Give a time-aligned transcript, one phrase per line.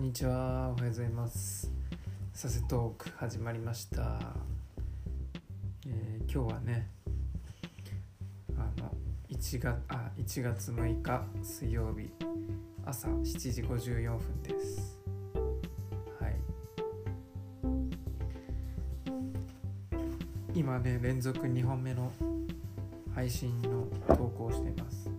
[0.00, 0.70] んにちは。
[0.70, 1.70] おはようございます。
[2.32, 4.18] させトーク始まりました、
[5.86, 6.88] えー今日はね
[8.56, 8.90] あの
[9.28, 12.08] 1月あ1月6日水曜日
[12.86, 14.98] 朝7時54分です。
[16.18, 16.36] はい。
[20.54, 22.10] 今ね連続2本目の
[23.14, 25.10] 配信の投稿をしています。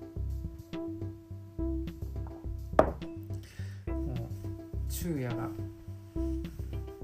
[5.12, 5.50] 昼夜が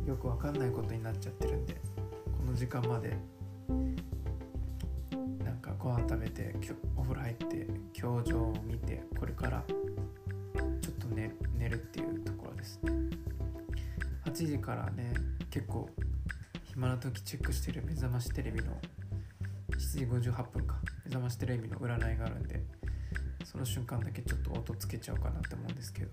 [0.06, 1.80] よくわかんないことになっちゃってるんでこ
[2.46, 3.18] の時間まで。
[5.44, 6.56] なんかご飯食べて
[6.96, 12.92] お風呂入って教場を見てこれからちょっと寝寝るっていうところですね。
[14.26, 15.14] 8時からね
[15.50, 15.90] 結構
[16.64, 18.72] 暇な時チェックしてる目覚ましテレビの
[19.72, 22.62] 7時58分か目覚ましテレビの占いがあるんで
[23.44, 26.12] その瞬間だけちょっと音つけちゃおうかなって思うんですけど、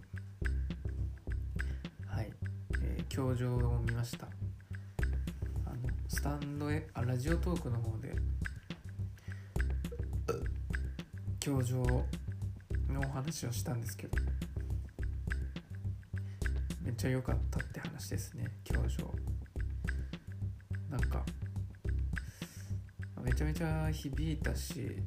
[3.15, 4.27] 教場を見ました。
[5.65, 5.77] あの
[6.09, 8.13] スタンドへあラジオトークの方で
[11.39, 11.77] 教場
[12.89, 14.19] のお話をしたんですけど
[16.83, 19.09] めっちゃ良かったって話ですね教場。
[20.91, 21.23] なんか
[23.23, 24.99] めちゃめちゃ響いたし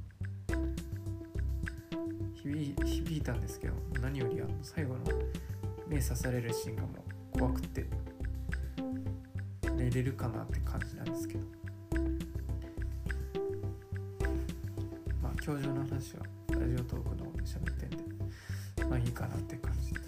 [2.42, 5.02] 響いたんですけど何よりあの最後の
[5.90, 7.07] 目刺されるシーンがもう
[7.38, 7.86] 怖くて。
[9.76, 11.42] 寝れるかなって感じなんですけど。
[15.22, 17.98] まあ教授の話はラジオトークの方で喋ってんで
[18.90, 20.00] まあいいかなって感じで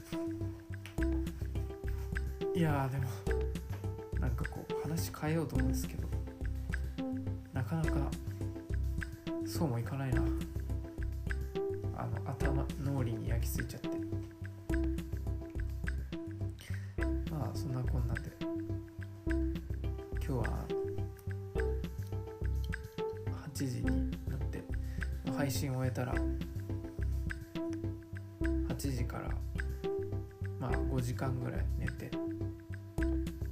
[2.59, 3.03] いやでも
[4.19, 6.07] なんかこう話変えようと思うんですけど
[7.53, 7.91] なかなか
[9.45, 10.23] そうもいかないな。
[11.95, 13.89] あの頭脳裏に焼き付いちゃって。
[23.59, 24.63] 8時になって
[25.35, 26.13] 配信を終えたら
[28.69, 29.29] 8時から
[30.61, 32.09] まあ5時間ぐらい寝て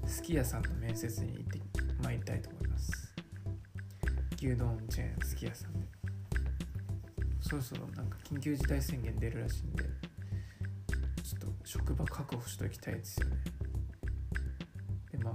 [0.06, 1.59] すき家さんの面接に行って
[2.01, 3.13] まいりたいと思います。
[4.38, 5.88] 牛丼チェーンすき家さんで。
[7.41, 9.84] そろそろなんか緊急事態宣言出るらしいんで
[11.22, 13.35] ちょっと職場確保しておきたいですよね。
[15.12, 15.34] でまあ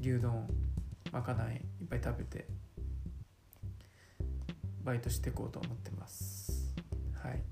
[0.00, 0.48] 牛丼
[1.12, 2.53] まかないいっぱい食べて
[4.84, 6.74] バイトしていこうと思ってます。
[7.14, 7.42] はい。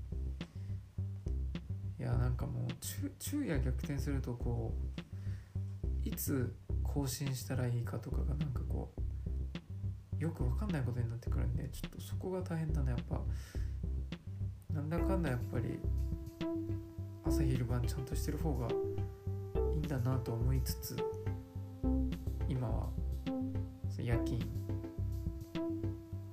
[1.99, 2.71] いやなんかもう
[3.19, 4.73] 昼夜逆転するとこ
[6.05, 8.91] ういつ更新したらいいかとかがなんかこ
[10.19, 13.21] うよくわかんないことになってくるんでちょっとそこが大変だなやっぱ
[14.73, 15.79] なんだかんだやっぱり
[17.25, 20.97] 朝昼晩ちゃんとしてる方がいいんだなと思いつつ
[22.47, 22.89] 今は
[23.97, 24.39] 夜勤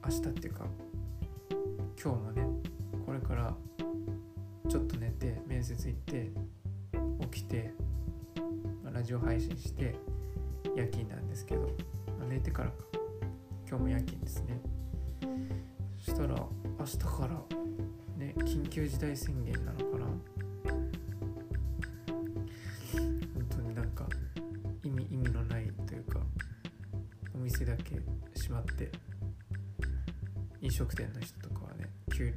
[0.05, 0.65] 明日っていうか
[2.03, 2.43] 今日もね
[3.05, 3.55] これから
[4.71, 6.31] ちょっと寝て面接行って
[7.31, 7.75] 起きて
[8.91, 9.95] ラジオ配信して
[10.75, 11.61] 夜勤なんですけど、
[12.19, 12.77] まあ寝てからか。
[13.69, 14.63] 今日も夜勤ですね。
[15.99, 16.35] そしたら
[16.79, 17.29] 明日から
[18.17, 20.07] ね緊急事態宣言なのかな。
[22.95, 24.07] 本当になんか
[24.83, 26.21] 意味意味のないというか
[27.35, 28.01] お店だけ
[28.35, 28.91] 閉まって
[30.63, 31.60] 飲食店の人とか
[32.21, 32.35] 給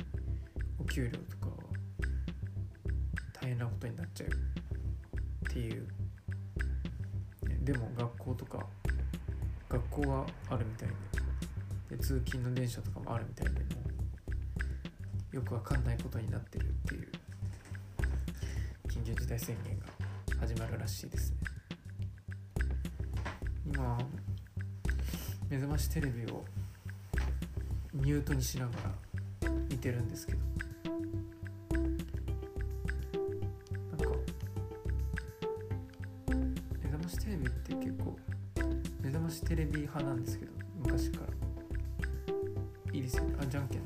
[0.79, 1.47] お給料とか
[3.41, 4.31] 大変なことになっちゃうっ
[5.51, 5.85] ていう、
[7.63, 8.65] でも学校とか
[9.67, 10.87] 学校はあるみたい
[11.89, 11.97] で。
[11.97, 13.81] で通勤の電車とかもあるみたいでも
[15.33, 17.07] よくわかんないことになってるっていう。
[18.87, 19.85] 緊急事態宣言が
[20.39, 21.37] 始まるらしいですね。
[23.65, 23.97] 今
[25.49, 26.45] 目覚ましテレビを
[27.93, 29.02] ミュートにしながら
[29.69, 30.39] 見てるんですけど。
[33.91, 34.05] なんか
[36.81, 38.17] 目覚ましテレビって結構
[39.01, 41.33] 目覚ましテレビ派なんですけど昔から。
[42.93, 43.35] いいですよね。
[43.41, 43.83] あじゃんけん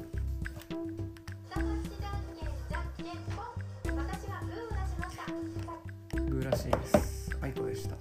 [6.30, 7.31] グーらしいです。
[7.42, 7.95] あいこでした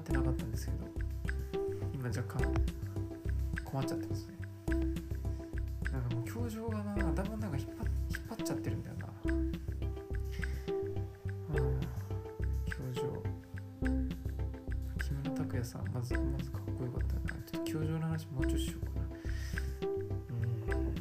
[0.00, 0.78] ってなかったんですけど
[1.94, 2.54] 今若干
[3.64, 4.34] 困っちゃってますね。
[5.92, 9.00] なんかもう表情がな頭の中引っ張っ引っ張っちゃってるんだよな。
[15.62, 17.40] さんまずまずかっこよかったな。
[17.44, 19.06] ちょっと表情の話もうちょっとしようかな。
[20.30, 20.94] うん。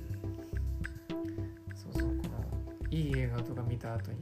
[1.75, 4.17] そうそうこのいい映画とか見た後に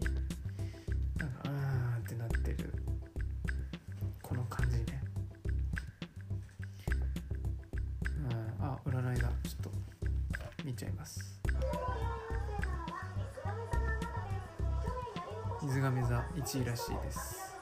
[15.67, 17.53] 水亀座1位らしいです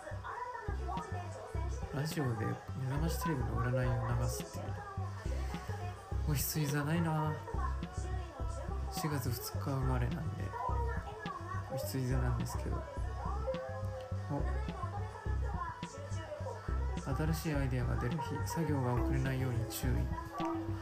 [1.92, 2.46] ラジオで
[2.80, 4.63] 目覚ましテレビの占いを流すっていう
[6.30, 7.34] お羊座ないな。
[8.92, 10.44] 4月2日生まれなんで
[11.72, 12.78] お羊座なんですけど。
[14.31, 14.42] お
[17.16, 19.92] 新しいアイデアが出る日作業が遅れないように注意。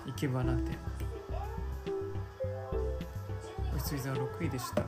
[0.08, 0.78] 生け花店
[3.74, 4.84] お羊座6位でした。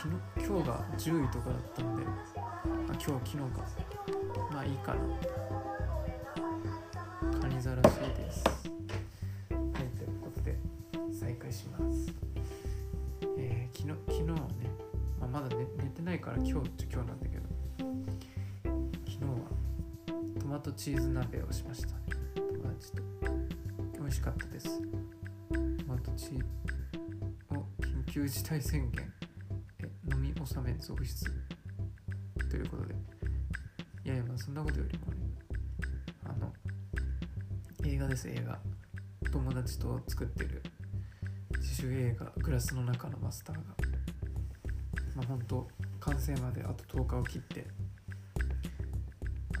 [0.00, 0.16] 昨日
[0.48, 3.44] 今日が10位とかだったんであ今日昨日か。
[4.50, 5.00] まあいいかな。
[7.38, 8.42] カニ座らしいです。
[8.46, 9.58] はい
[9.98, 10.56] ということで
[11.12, 12.14] 再開します。
[13.36, 14.32] えー、昨日昨日ね、
[15.20, 17.46] まあ、まだ寝寝てないから今日っちゃ今日なんだけど
[19.04, 19.30] 昨日は
[20.40, 21.94] トマトチーズ鍋をしましたね。
[22.36, 23.02] 友達と
[23.98, 24.80] 美味しかったです。
[24.80, 24.86] ト
[25.86, 26.44] マトチーズ
[27.54, 29.19] を緊急事態宣言。
[30.10, 31.24] 飲み納め続出
[32.50, 32.94] ということで。
[34.04, 35.18] いやいやまあそんなことよりもね
[36.24, 36.52] あの
[37.84, 38.58] 映画です映画。
[39.30, 40.62] 友達と作ってる
[41.58, 43.62] 自主映画「グラスの中のマスターが」
[45.14, 45.68] まあ本当
[46.00, 47.66] 完成まであと10日を切って。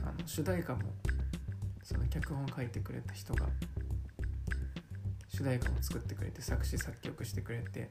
[0.02, 0.80] あの主題歌も
[1.82, 3.46] その脚本書いてくれた人が
[5.28, 7.88] 主題歌も作ってくれて作詞作曲してくれて、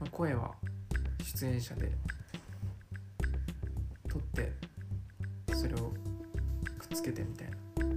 [0.00, 0.54] まあ、声は
[1.22, 1.90] 出演者で
[4.08, 4.52] 撮って
[5.54, 5.92] それを
[6.78, 7.48] くっつけてみたい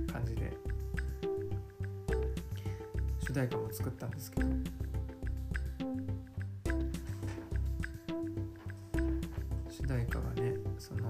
[0.08, 0.52] な感じで
[3.20, 4.48] 主題歌も作ったんですけど
[9.70, 11.04] 主題歌がねその、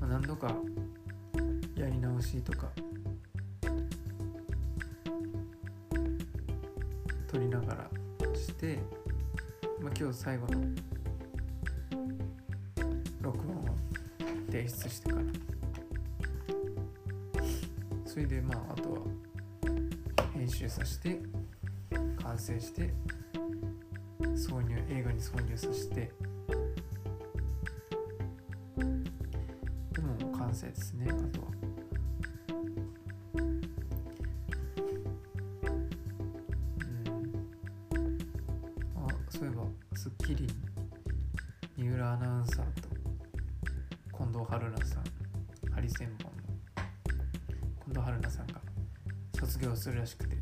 [0.00, 0.54] まあ、何度か
[1.74, 2.68] やり直しとか
[7.26, 7.90] 撮りながら
[8.34, 8.78] して、
[9.80, 10.87] まあ、今日最後の
[14.58, 15.22] 提出してから。
[18.04, 18.98] それでまああとは
[20.34, 21.20] 編集させて
[22.20, 22.92] 完成して
[24.20, 26.10] 挿入映画に挿入させて。
[29.92, 31.48] でももう完成ですねあとは。
[33.34, 33.42] う
[37.94, 39.06] ん。
[39.06, 39.62] あそういえば
[39.94, 40.52] 『スッキリ』に
[41.76, 42.87] 三浦アナウンサーと
[44.18, 45.04] 近藤春菜さん
[45.72, 46.42] ハリセンボンの
[47.84, 48.54] 近藤春菜さんが
[49.38, 50.34] 卒業するらしくて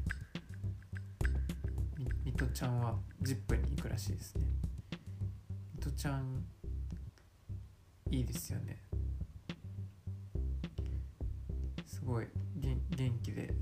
[1.99, 4.47] みみとちゃんは ZIP に行くらしいですね。
[5.75, 6.43] みとちゃん
[8.11, 8.83] いいですよね。
[11.85, 13.53] すごい元気で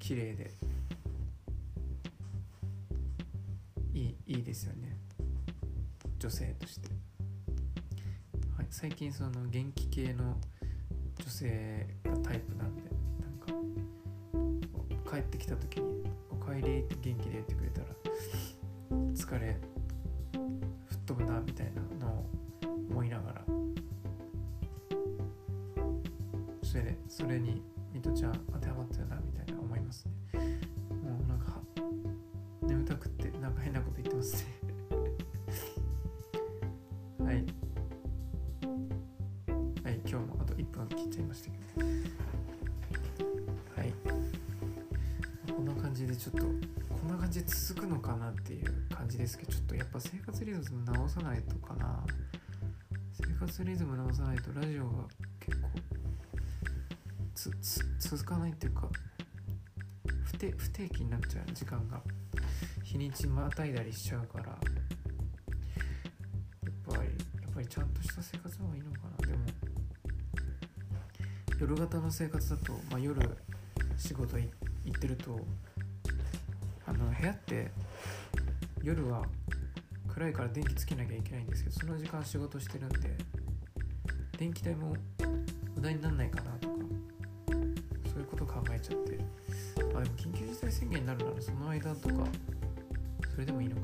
[0.00, 0.50] 綺麗で
[3.94, 4.98] いいいいですよね。
[6.18, 6.88] 女性として、
[8.70, 10.36] 最近その元気系の
[11.18, 12.82] 女性がタイプなんで
[13.20, 13.32] なん
[15.04, 17.86] か帰ってきた時に「おかえり」って元気で言ってくれたら
[19.14, 19.56] 疲れ
[20.86, 22.26] 吹っ飛ぶなみたいなのを
[22.90, 23.44] 思いながら
[26.62, 30.12] それでそれにミトちゃん当てはまったよなみたいな思いますね。
[31.02, 31.60] もうなんか
[32.62, 34.55] 眠たくってなんか変なこと言ってますね。
[41.36, 41.86] したけど
[43.76, 43.92] はい。
[45.52, 46.50] こんな感じでちょっとこ
[47.06, 52.04] んな感じで続くのかなっていう感じですけどちょっとやっぱ生活リズム直さないとかな
[53.12, 55.04] 生活リズム直さないとラジオが
[55.40, 55.68] 結構
[57.34, 58.88] つつ続かないっていうか
[60.24, 62.00] 不定不定期になっちゃう時間が
[62.82, 64.26] 日にちまたいだりしちゃう。
[64.26, 64.58] からやっ
[66.84, 67.08] ぱり
[67.42, 69.15] やっぱりちゃんとした生活の方がいいのかな。
[71.58, 73.20] 夜型の生活だと、まあ、夜
[73.96, 74.46] 仕事行
[74.88, 75.38] ってると
[76.86, 77.70] あの部屋って
[78.82, 79.22] 夜は
[80.08, 83.16] 暗いから電気つけなきゃいけないんですけどその時間仕事してるんで
[84.38, 84.94] 電気代も
[85.74, 86.74] 無駄にならないかなとか
[88.10, 89.46] そういうこと考えちゃって。
[89.96, 92.14] あでも緊急事態宣言になるならその間とか
[93.32, 93.82] それでもいいのか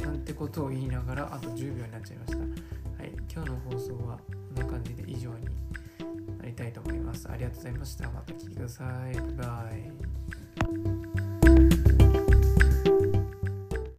[0.00, 0.06] な。
[0.06, 2.38] なんてことを言いながらあと10秒になっちゃいました。
[2.38, 4.18] はい今日の放送は
[4.54, 5.46] こんな感じで以上に。
[6.42, 10.41] なりたいと思いますありがとうございましたまた聞いてくださいバイバイ